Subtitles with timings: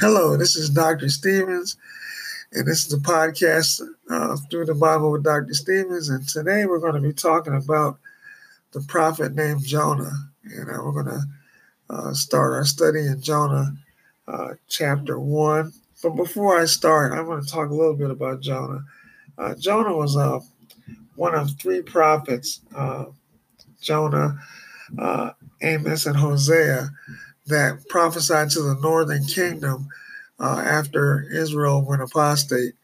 [0.00, 1.08] Hello, this is Dr.
[1.08, 1.76] Stevens,
[2.52, 5.54] and this is a podcast uh, through the Bible with Dr.
[5.54, 6.08] Stevens.
[6.08, 7.98] And today we're going to be talking about
[8.72, 10.12] the prophet named Jonah.
[10.44, 11.22] And uh, we're going to
[11.90, 13.72] uh, start our study in Jonah
[14.28, 15.72] uh, chapter 1.
[16.00, 18.84] But before I start, I'm going to talk a little bit about Jonah.
[19.36, 20.38] Uh, Jonah was uh,
[21.16, 22.60] one of three prophets
[23.80, 24.38] Jonah,
[25.60, 26.90] Amos, and Hosea
[27.48, 29.88] that prophesied to the northern kingdom
[30.40, 32.74] uh, after Israel went apostate.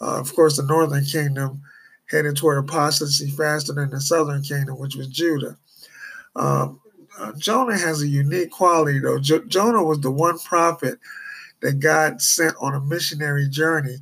[0.00, 1.62] Uh, of course, the northern kingdom
[2.10, 5.56] headed toward apostasy faster than the southern kingdom, which was Judah.
[6.36, 6.80] Um,
[7.18, 9.18] uh, Jonah has a unique quality, though.
[9.18, 10.98] Jo- Jonah was the one prophet
[11.60, 13.98] that God sent on a missionary journey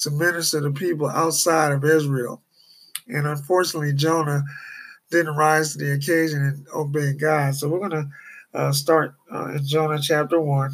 [0.00, 2.42] to minister to people outside of Israel.
[3.08, 4.44] And unfortunately, Jonah
[5.10, 7.54] didn't rise to the occasion and obey God.
[7.54, 8.08] So we're going to
[8.54, 10.72] uh, start uh, in Jonah chapter 1.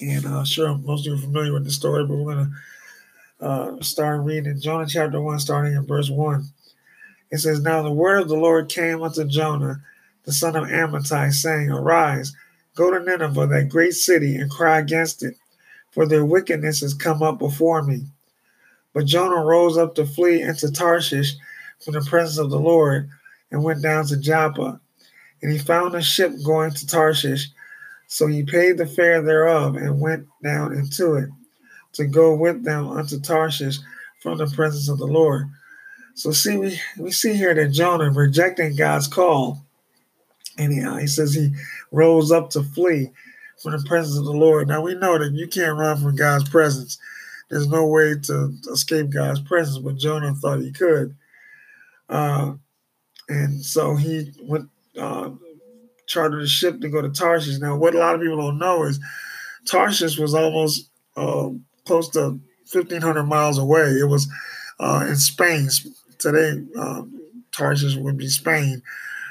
[0.00, 2.50] And uh, sure, most of you are familiar with the story, but we're going
[3.40, 6.44] to uh, start reading Jonah chapter 1, starting in verse 1.
[7.30, 9.80] It says, Now the word of the Lord came unto Jonah,
[10.24, 12.34] the son of Amittai, saying, Arise,
[12.74, 15.36] go to Nineveh, that great city, and cry against it,
[15.90, 18.04] for their wickedness has come up before me.
[18.92, 21.34] But Jonah rose up to flee into Tarshish
[21.84, 23.08] from the presence of the Lord,
[23.50, 24.80] and went down to Joppa
[25.42, 27.48] and he found a ship going to Tarshish.
[28.08, 31.28] So he paid the fare thereof and went down into it
[31.94, 33.78] to go with them unto Tarshish
[34.22, 35.46] from the presence of the Lord.
[36.14, 39.64] So see, we, we see here that Jonah rejecting God's call.
[40.58, 41.52] Anyhow, he says he
[41.92, 43.10] rose up to flee
[43.62, 44.68] from the presence of the Lord.
[44.68, 46.98] Now we know that you can't run from God's presence.
[47.50, 51.14] There's no way to escape God's presence, but Jonah thought he could.
[52.08, 52.54] Uh,
[53.28, 55.30] and so he went uh,
[56.06, 57.58] chartered a ship to go to Tarshish.
[57.58, 59.00] Now, what a lot of people don't know is
[59.66, 61.50] Tarshish was almost uh,
[61.84, 62.38] close to
[62.72, 63.84] 1,500 miles away.
[63.84, 64.28] It was
[64.78, 65.68] uh, in Spain.
[66.18, 67.20] Today, um,
[67.52, 68.82] Tarshish would be Spain.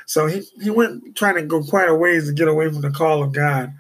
[0.06, 2.92] So he, he went trying to go quite a ways to get away from the
[2.92, 3.74] call of God.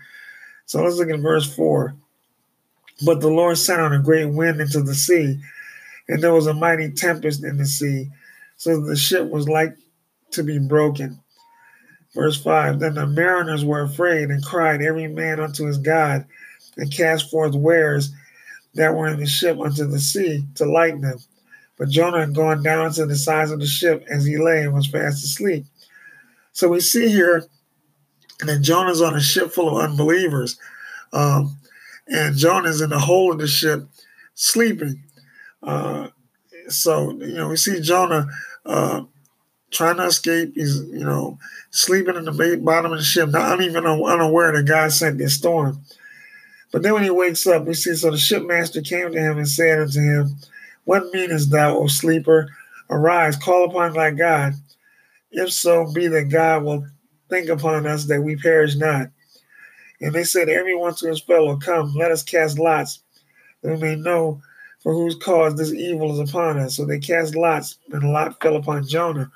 [0.65, 1.95] So let's look at verse 4.
[3.05, 5.39] But the Lord sent out a great wind into the sea,
[6.07, 8.09] and there was a mighty tempest in the sea,
[8.55, 9.75] so the ship was like
[10.31, 11.19] to be broken.
[12.15, 16.25] Verse 5 Then the mariners were afraid and cried, every man unto his God,
[16.77, 18.11] and cast forth wares
[18.73, 21.19] that were in the ship unto the sea to lighten them.
[21.77, 24.73] But Jonah had gone down to the sides of the ship as he lay and
[24.73, 25.65] was fast asleep.
[26.53, 27.45] So we see here
[28.39, 30.57] that Jonah's on a ship full of unbelievers.
[31.11, 31.57] Um,
[32.07, 33.87] and Jonah's in the hold of the ship
[34.35, 35.03] sleeping.
[35.61, 36.09] Uh,
[36.69, 38.27] so, you know, we see Jonah
[38.65, 39.01] uh,
[39.75, 40.53] trying to escape.
[40.55, 41.37] He's, you know,
[41.71, 45.81] sleeping in the bottom of the ship, not even unaware that God sent this storm.
[46.71, 49.47] But then when he wakes up, we see, so the shipmaster came to him and
[49.47, 50.35] said unto him,
[50.83, 52.49] What meanest thou, O sleeper?
[52.89, 54.53] Arise, call upon thy God.
[55.31, 56.87] If so be that God will
[57.29, 59.09] think upon us that we perish not.
[60.01, 62.99] And they said, Everyone to his fellow, come, let us cast lots,
[63.61, 64.41] that we may know
[64.83, 66.77] for whose cause this evil is upon us.
[66.77, 69.31] So they cast lots, and a lot fell upon Jonah.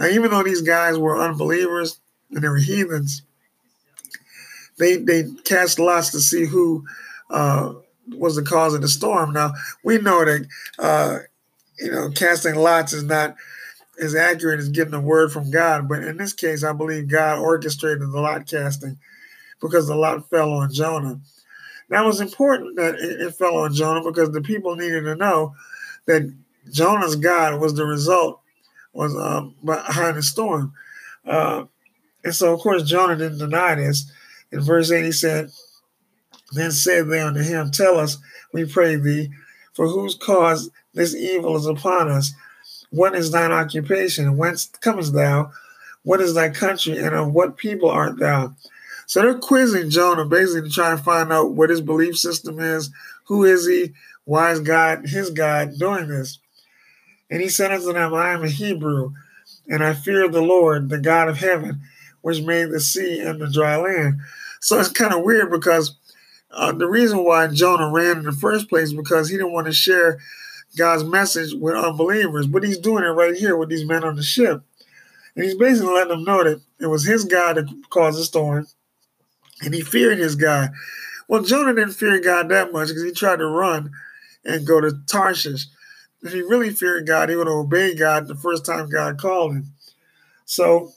[0.00, 2.00] Now, even though these guys were unbelievers
[2.30, 3.22] and they were heathens,
[4.78, 6.86] they they cast lots to see who
[7.28, 7.74] uh,
[8.08, 9.34] was the cause of the storm.
[9.34, 9.52] Now
[9.84, 10.46] we know that
[10.78, 11.18] uh,
[11.78, 13.36] you know casting lots is not
[14.00, 17.38] as accurate as getting a word from God, but in this case, I believe God
[17.38, 18.96] orchestrated the lot casting
[19.60, 21.20] because the lot fell on Jonah.
[21.90, 25.14] Now it was important that it, it fell on Jonah because the people needed to
[25.14, 25.54] know
[26.06, 26.34] that
[26.72, 28.40] Jonah's God was the result
[28.92, 30.72] was uh, behind the storm.
[31.26, 31.64] Uh,
[32.24, 34.10] and so, of course, Jonah didn't deny this.
[34.52, 35.50] In verse 8, he said,
[36.52, 38.18] Then said they unto him, Tell us,
[38.52, 39.30] we pray thee,
[39.72, 42.32] for whose cause this evil is upon us?
[42.90, 44.36] What is thine occupation?
[44.36, 45.52] Whence comest thou?
[46.02, 46.98] What is thy country?
[46.98, 48.54] And of what people art thou?
[49.06, 52.90] So they're quizzing Jonah basically to try and find out what his belief system is.
[53.24, 53.92] Who is he?
[54.24, 56.38] Why is God, his God, doing this?
[57.30, 59.12] And he said unto them, I am a Hebrew,
[59.68, 61.80] and I fear the Lord, the God of heaven,
[62.22, 64.20] which made the sea and the dry land.
[64.60, 65.96] So it's kind of weird because
[66.50, 69.68] uh, the reason why Jonah ran in the first place is because he didn't want
[69.68, 70.18] to share
[70.76, 74.22] God's message with unbelievers, but he's doing it right here with these men on the
[74.22, 74.62] ship.
[75.34, 78.66] And he's basically letting them know that it was his God that caused the storm,
[79.62, 80.70] and he feared his God.
[81.28, 83.92] Well, Jonah didn't fear God that much because he tried to run
[84.44, 85.66] and go to Tarshish
[86.22, 89.66] if he really feared God, he would obey God the first time God called him.
[90.44, 90.92] So,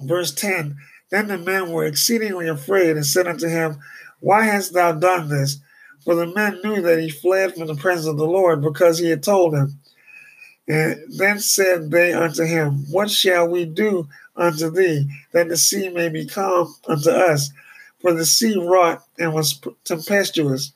[0.00, 0.76] verse 10
[1.10, 3.78] Then the men were exceedingly afraid and said unto him,
[4.20, 5.58] Why hast thou done this?
[6.04, 9.10] For the men knew that he fled from the presence of the Lord because he
[9.10, 9.80] had told them.
[10.68, 15.88] And then said they unto him, What shall we do unto thee, that the sea
[15.88, 17.50] may be calm unto us?
[18.00, 20.72] For the sea wrought and was tempestuous.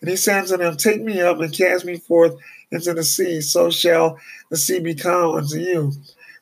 [0.00, 2.36] And he said unto them, Take me up and cast me forth
[2.70, 4.18] into the sea, so shall
[4.50, 5.92] the sea be calm unto you.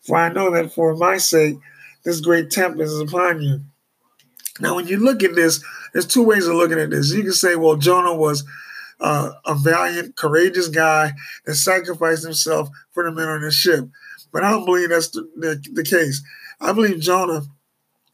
[0.02, 1.56] For I know that for my sake
[2.04, 3.60] this great tempest is upon you.
[4.60, 7.12] Now, when you look at this, there's two ways of looking at this.
[7.12, 8.44] You can say, well, Jonah was
[9.00, 11.12] uh, a valiant, courageous guy
[11.46, 13.88] that sacrificed himself for the men on the ship.
[14.32, 16.22] But I don't believe that's the, the, the case.
[16.60, 17.42] I believe Jonah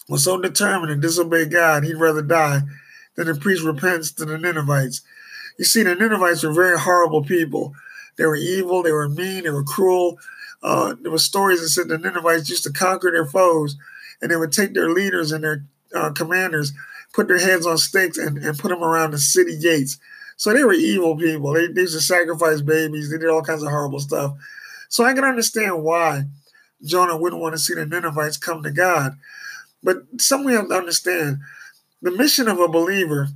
[0.08, 2.62] was so determined to disobey God, he'd rather die
[3.16, 5.02] than the priest repents to the Ninevites.
[5.58, 7.74] You see, the Ninevites were very horrible people.
[8.16, 10.18] They were evil, they were mean, they were cruel.
[10.62, 13.76] Uh, there were stories that said the Ninevites used to conquer their foes,
[14.20, 15.64] and they would take their leaders and their
[15.94, 16.72] uh, commanders,
[17.14, 19.98] put their heads on stakes, and, and put them around the city gates.
[20.36, 21.52] So they were evil people.
[21.52, 23.10] They, they used to sacrifice babies.
[23.10, 24.36] They did all kinds of horrible stuff.
[24.88, 26.24] So I can understand why
[26.84, 29.18] Jonah wouldn't want to see the Ninevites come to God.
[29.82, 31.38] But some we have to understand
[32.02, 33.28] the mission of a believer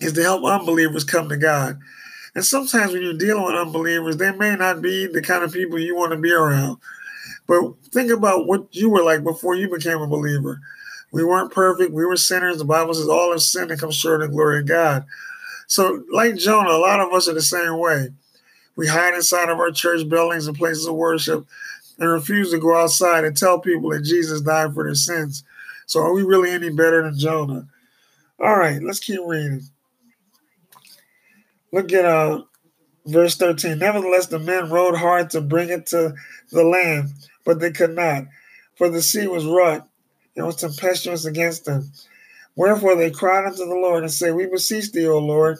[0.00, 1.78] is to help unbelievers come to God.
[2.36, 5.78] And sometimes when you're dealing with unbelievers, they may not be the kind of people
[5.78, 6.76] you want to be around.
[7.46, 10.60] But think about what you were like before you became a believer.
[11.12, 11.94] We weren't perfect.
[11.94, 12.58] We were sinners.
[12.58, 15.06] The Bible says all have sinned and come short of the glory of God.
[15.66, 18.10] So, like Jonah, a lot of us are the same way.
[18.76, 21.46] We hide inside of our church buildings and places of worship
[21.98, 25.42] and refuse to go outside and tell people that Jesus died for their sins.
[25.86, 27.66] So, are we really any better than Jonah?
[28.38, 29.62] All right, let's keep reading.
[31.72, 32.42] Look at uh,
[33.06, 33.78] verse 13.
[33.78, 36.14] Nevertheless, the men rowed hard to bring it to
[36.50, 37.10] the land,
[37.44, 38.24] but they could not,
[38.76, 39.88] for the sea was wrought
[40.36, 41.90] and was tempestuous against them.
[42.56, 45.58] Wherefore they cried unto the Lord and said, We beseech thee, O Lord,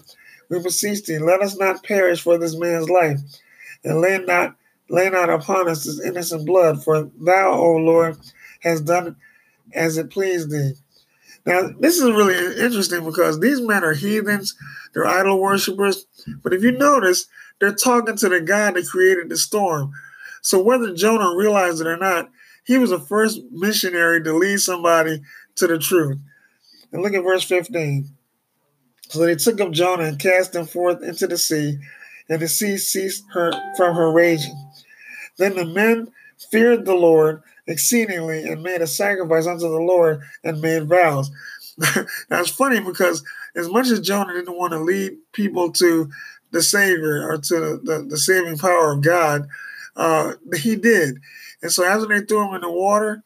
[0.49, 3.20] we beseech thee, let us not perish for this man's life,
[3.85, 4.56] and lay not
[4.88, 8.17] lay not upon us this innocent blood, for thou, O Lord,
[8.61, 9.17] hast done
[9.75, 10.75] as it pleased thee.
[11.47, 14.57] Now, this is really interesting because these men are heathens,
[14.93, 16.07] they're idol worshippers,
[16.43, 17.27] but if you notice,
[17.61, 19.93] they're talking to the God that created the storm.
[20.43, 22.31] So whether Jonah realized it or not,
[22.65, 25.23] he was the first missionary to lead somebody
[25.55, 26.19] to the truth.
[26.93, 28.09] And look at verse 15.
[29.09, 31.79] So they took up Jonah and cast him forth into the sea,
[32.29, 34.71] and the sea ceased her from her raging.
[35.39, 36.09] Then the men
[36.51, 41.31] feared the Lord exceedingly and made a sacrifice unto the Lord and made vows.
[42.29, 43.23] That's funny because
[43.55, 46.11] as much as Jonah didn't want to lead people to
[46.53, 49.49] the Savior or to the, the saving power of God,
[49.97, 51.19] uh, he did.
[51.63, 53.25] And so after they threw him in the water,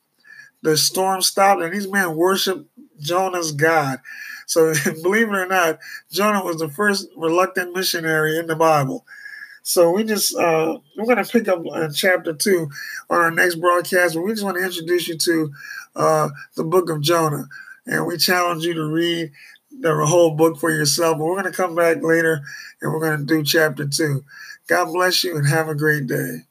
[0.62, 4.00] the storm stopped, and these men worshiped Jonah's God.
[4.46, 4.72] So
[5.02, 5.78] believe it or not,
[6.10, 9.06] Jonah was the first reluctant missionary in the Bible.
[9.62, 12.70] So we just uh, we're going to pick up in chapter two
[13.08, 14.14] on our next broadcast.
[14.14, 15.52] But we just want to introduce you to
[15.96, 17.48] uh, the book of Jonah,
[17.86, 19.32] and we challenge you to read
[19.80, 21.18] the whole book for yourself.
[21.18, 22.40] But we're going to come back later,
[22.80, 24.24] and we're going to do chapter two.
[24.66, 26.44] God bless you, and have a great day.